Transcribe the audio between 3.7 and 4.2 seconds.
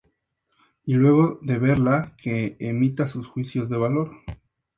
valor.